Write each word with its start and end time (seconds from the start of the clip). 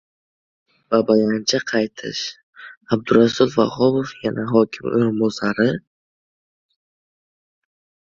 «Babayancha 0.89 1.59
qaytish»: 1.71 2.21
Abdurasul 2.95 3.51
Vahobov 3.57 4.09
yana 4.23 4.47
hokim 4.53 4.87
o‘rinbosari?! 4.93 5.69